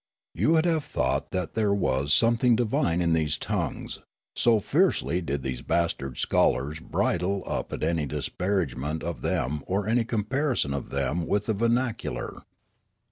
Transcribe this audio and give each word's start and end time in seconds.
You 0.33 0.53
would 0.53 0.65
have 0.65 0.83
thought 0.83 1.29
that 1.29 1.53
there 1.53 1.71
was 1.75 2.11
something 2.11 2.55
divine 2.55 3.01
in 3.03 3.13
these 3.13 3.37
tongues, 3.37 3.99
so 4.35 4.59
fiercely 4.59 5.21
did 5.21 5.43
these 5.43 5.61
bastard 5.61 6.17
scholars 6.17 6.79
bridle 6.79 7.43
up 7.45 7.71
at 7.71 7.83
any 7.83 8.07
disparagement 8.07 9.03
of 9.03 9.21
them 9.21 9.61
or 9.67 9.87
any 9.87 10.03
comparison 10.03 10.73
of 10.73 10.89
them 10.89 11.27
with 11.27 11.45
the 11.45 11.53
vernacular. 11.53 12.41